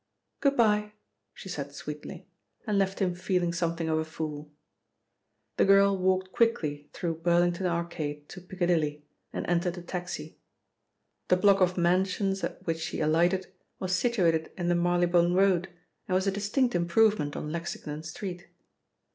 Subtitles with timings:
[0.39, 0.93] "Good bye,"
[1.31, 2.27] she said sweetly,
[2.65, 4.51] and left him feeling something of a fool.
[5.57, 10.39] The girl walked quickly through Burlington Arcade to Piccadilly and entered a taxi.
[11.27, 15.69] The block of mansions at which she alighted was situated in the Marylebone Road
[16.07, 18.47] and was a distinct improvement on Lexington Street.